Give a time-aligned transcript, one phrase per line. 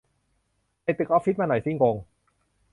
[0.81, 1.95] ใส่ตึกออฟฟิศมาหน่อยสิ งง